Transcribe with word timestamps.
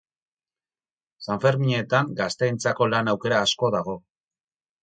Sanferminetan 1.25 2.09
gazteentzako 2.21 2.89
lan 2.95 3.15
aukera 3.15 3.43
asko 3.49 3.73
dago. 3.77 3.99